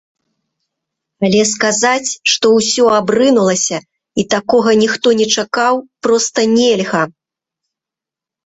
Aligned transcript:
Але 1.27 1.41
сказаць, 1.55 2.09
што 2.31 2.45
ўсё 2.57 2.83
абрынулася 2.99 3.77
і 4.23 4.25
такога 4.35 4.69
ніхто 4.83 5.07
не 5.21 5.27
чакаў, 5.37 5.73
проста 6.09 6.39
нельга. 6.57 7.03